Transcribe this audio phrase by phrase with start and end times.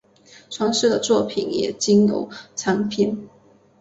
[0.49, 3.15] 传世的作品也仅有残篇。